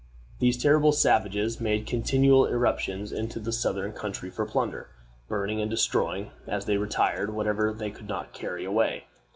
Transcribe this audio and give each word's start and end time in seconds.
These 0.39 0.57
terrible 0.57 0.93
savages 0.93 1.61
made 1.61 1.85
continual 1.85 2.47
irruptions 2.47 3.11
into 3.11 3.39
the 3.39 3.51
southern 3.51 3.91
country 3.91 4.31
for 4.31 4.47
plunder, 4.47 4.89
burning 5.27 5.61
and 5.61 5.69
destroying, 5.69 6.31
as 6.47 6.65
they 6.65 6.77
retired, 6.77 7.29
whatever 7.31 7.71
they 7.71 7.91
could 7.91 8.07
not 8.09 8.33
carry 8.33 8.65
away. 8.65 9.03